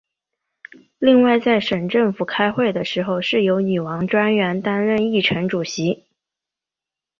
[0.97, 6.05] 另外在省政府开会的时候是由女王专员担任议程主席。